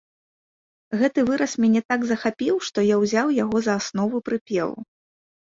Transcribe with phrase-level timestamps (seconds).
[1.01, 4.77] Гэты выраз мяне так захапіў, што я ўзяў яго за аснову прыпеву.